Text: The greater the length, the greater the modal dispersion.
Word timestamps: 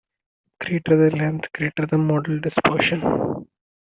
The 0.61 0.65
greater 0.65 1.09
the 1.11 1.15
length, 1.15 1.43
the 1.51 1.57
greater 1.59 1.85
the 1.85 1.99
modal 1.99 2.39
dispersion. 2.39 3.45